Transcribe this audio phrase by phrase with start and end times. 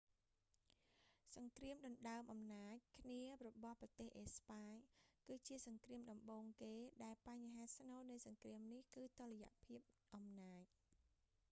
[1.35, 4.71] សង្គ្រាមដណ្តើមអំណាចគ្នារបស់ប្រទេសអេស្ប៉ាញ
[5.27, 9.79] គឺជាសង្គ្រាមដំបូងគេ ដែលបញ្ហាស្នូលនៃសង្គ្រាមនេះ គឺតុល្យភាព
[10.15, 10.63] អំណាច